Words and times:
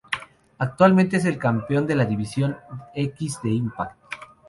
Actualmente 0.57 1.17
es 1.17 1.25
el 1.25 1.37
Campeón 1.37 1.85
de 1.85 1.93
la 1.93 2.05
División 2.05 2.57
X 2.95 3.39
de 3.43 3.49
Impact. 3.51 3.99